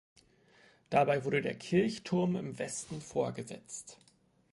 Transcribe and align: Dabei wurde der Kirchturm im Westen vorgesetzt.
Dabei 0.89 1.23
wurde 1.25 1.43
der 1.43 1.53
Kirchturm 1.53 2.35
im 2.35 2.57
Westen 2.57 3.01
vorgesetzt. 3.01 3.99